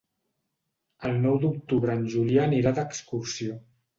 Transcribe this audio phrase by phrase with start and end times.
[1.09, 3.59] El nou d'octubre en Julià anirà d'excursió.